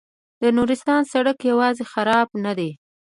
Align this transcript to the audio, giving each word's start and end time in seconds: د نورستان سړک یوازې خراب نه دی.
د 0.41 0.43
نورستان 0.57 1.01
سړک 1.11 1.37
یوازې 1.51 1.83
خراب 1.91 2.27
نه 2.45 2.53
دی. 2.57 2.71